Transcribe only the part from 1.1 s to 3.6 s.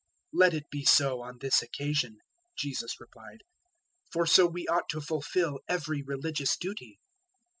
on this occasion," Jesus replied;